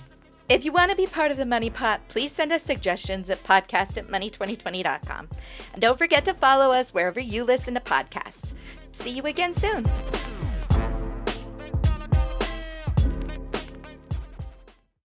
If 0.49 0.65
you 0.65 0.73
want 0.73 0.91
to 0.91 0.97
be 0.97 1.07
part 1.07 1.31
of 1.31 1.37
the 1.37 1.47
Money 1.47 1.71
Pot, 1.71 2.01
please 2.09 2.33
send 2.33 2.53
us 2.53 2.63
suggestions 2.63 3.31
at 3.31 3.43
podcast 3.45 3.97
at 3.99 4.09
money2020.com. 4.09 5.29
And 5.73 5.81
don't 5.81 5.99
forget 5.99 6.25
to 6.25 6.35
follow 6.35 6.73
us 6.73 6.93
wherever 6.93 7.21
you 7.21 7.45
listen 7.45 7.75
to 7.75 7.81
podcasts. 7.81 8.55
See 8.93 9.11
you 9.11 9.23
again 9.23 9.55
soon. 9.55 9.89